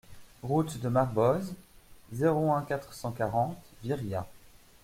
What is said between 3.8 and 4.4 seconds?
Viriat